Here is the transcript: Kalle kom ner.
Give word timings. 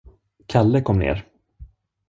Kalle 0.53 0.81
kom 0.81 0.99
ner. 1.03 1.23